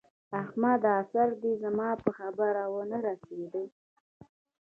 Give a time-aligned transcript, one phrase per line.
[0.41, 0.95] احمده!
[1.11, 3.65] سر دې زما په خبره و نه رسېدی!